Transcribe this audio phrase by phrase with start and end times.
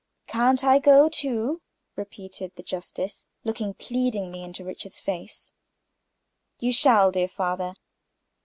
[0.25, 1.61] "Can't I go, too?"
[1.95, 5.53] repeated the justice, looking pleadingly in Richard's face.
[6.59, 7.75] "You shall, dear father.